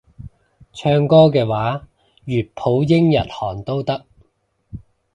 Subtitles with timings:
[0.73, 1.87] 唱歌嘅話
[2.25, 4.03] 粵普英日韓都得